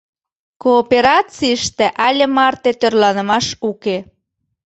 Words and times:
Кооперацийыште 0.63 1.85
але 2.07 2.25
марте 2.35 2.71
тӧрланымаш 2.79 3.47
уке. 3.69 3.97